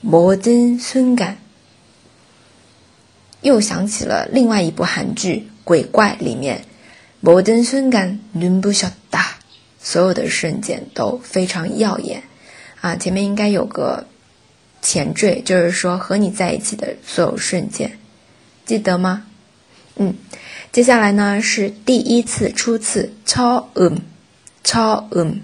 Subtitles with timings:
[0.00, 1.38] 摩登瞬感。
[3.42, 6.64] 又想起了另外一部韩剧鬼怪里面。
[7.21, 9.35] 모든순간눈부셨 다，
[9.81, 12.23] 所有的瞬间都非常耀眼
[12.81, 12.97] 啊！
[12.97, 14.05] 前面应该有个
[14.81, 17.97] 前缀，就是说和你在一起的所有瞬间，
[18.65, 19.25] 记得吗？
[19.95, 20.15] 嗯，
[20.73, 24.01] 接下来呢是第一次、初次，超嗯，
[24.65, 25.39] 超嗯。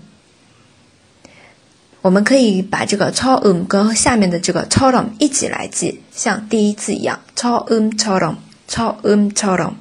[2.02, 8.36] 我们可以把这个超嗯跟下面的这个超冷一起来记，像第一次一样，超嗯超冷，
[8.68, 9.73] 超嗯超冷。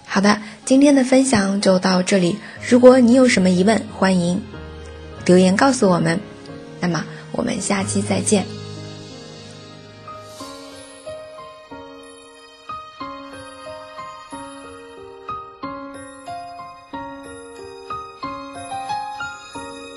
[0.06, 2.40] 好的，今天的分享就到这里。
[2.68, 4.42] 如果你有什么疑问，欢迎
[5.26, 6.20] 留言告诉我们。
[6.80, 7.06] 那么。
[7.33, 8.62] 我们下期再见。